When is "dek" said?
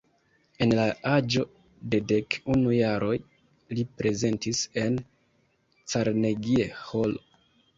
2.11-2.37